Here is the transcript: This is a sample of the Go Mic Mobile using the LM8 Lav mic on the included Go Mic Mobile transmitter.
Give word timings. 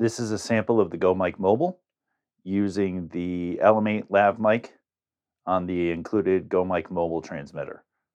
This 0.00 0.20
is 0.20 0.30
a 0.30 0.38
sample 0.38 0.80
of 0.80 0.90
the 0.90 0.96
Go 0.96 1.12
Mic 1.12 1.40
Mobile 1.40 1.80
using 2.44 3.08
the 3.08 3.58
LM8 3.60 4.04
Lav 4.10 4.38
mic 4.38 4.74
on 5.44 5.66
the 5.66 5.90
included 5.90 6.48
Go 6.48 6.64
Mic 6.64 6.88
Mobile 6.88 7.20
transmitter. 7.20 7.82